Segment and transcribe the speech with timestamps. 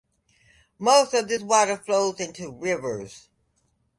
[0.79, 3.29] Most of this water flows into rivers.